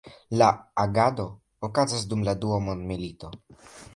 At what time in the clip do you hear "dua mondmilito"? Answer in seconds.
2.45-3.33